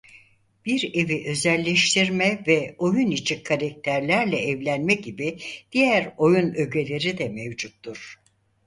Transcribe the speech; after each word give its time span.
Bir 0.65 0.91
evi 0.93 1.29
özelleştirme 1.29 2.43
ve 2.47 2.75
oyun 2.77 3.11
içi 3.11 3.43
karakterlerle 3.43 4.37
evlenme 4.37 4.93
gibi 4.93 5.37
diğer 5.71 6.13
oyun 6.17 6.53
öğeleri 6.55 7.17
de 7.17 7.29
mevcuttur. 7.29 8.19